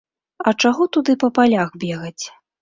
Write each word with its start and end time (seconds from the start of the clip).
А 0.51 0.53
чаго 0.63 0.87
туды 0.97 1.15
па 1.25 1.29
палях 1.37 1.77
бегаць? 1.85 2.25